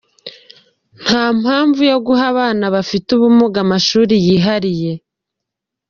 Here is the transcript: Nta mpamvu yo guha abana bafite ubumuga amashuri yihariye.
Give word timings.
Nta 1.03 1.23
mpamvu 1.41 1.81
yo 1.91 1.97
guha 2.05 2.23
abana 2.33 2.65
bafite 2.75 3.07
ubumuga 3.13 3.57
amashuri 3.65 4.13
yihariye. 4.25 4.91